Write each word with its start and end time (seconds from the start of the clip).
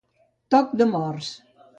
Toc 0.55 0.73
de 0.81 0.87
morts. 0.95 1.29